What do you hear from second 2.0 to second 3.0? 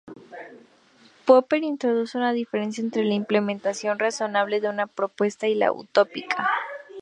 una diferencia